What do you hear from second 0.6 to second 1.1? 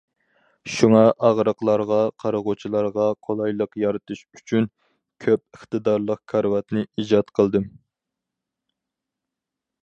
شۇڭا،